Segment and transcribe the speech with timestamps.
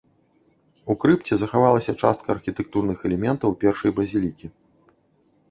[0.93, 4.53] У крыпце захавалася частка архітэктурных элементаў першай базілікі.